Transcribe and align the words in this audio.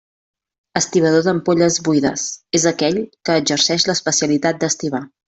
Estibador 0.79 1.27
d'ampolles 1.27 1.77
buides: 1.89 2.23
és 2.61 2.65
aquell 2.71 2.97
que 3.29 3.37
exerceix 3.43 3.87
l'especialitat 3.91 4.65
d'estibar. 4.65 5.03